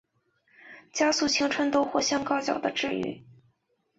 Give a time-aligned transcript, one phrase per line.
[0.91, 3.23] 加速青春痘或香港脚的治愈。